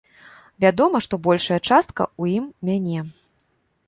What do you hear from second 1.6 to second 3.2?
частка ў ім мяне.